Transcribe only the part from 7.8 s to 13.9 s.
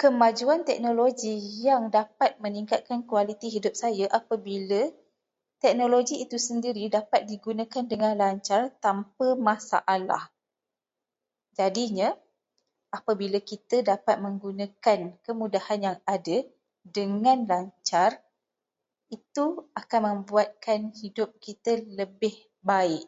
dengan lancar tanpa masalah. Jadinya, apabila kita